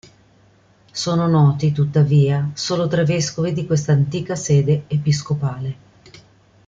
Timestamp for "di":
3.53-3.67